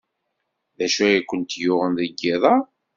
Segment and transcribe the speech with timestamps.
[0.77, 2.55] D acu ay kent-yuɣen deg yiḍ-a?